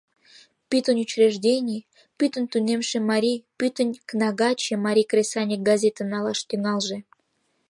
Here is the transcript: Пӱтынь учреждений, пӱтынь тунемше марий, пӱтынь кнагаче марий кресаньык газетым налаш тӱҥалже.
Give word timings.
Пӱтынь 0.69 1.01
учреждений, 1.05 1.85
пӱтынь 2.17 2.49
тунемше 2.51 2.97
марий, 3.11 3.43
пӱтынь 3.57 3.99
кнагаче 4.09 4.73
марий 4.85 5.07
кресаньык 5.11 5.61
газетым 5.69 6.07
налаш 6.13 6.39
тӱҥалже. 6.49 6.97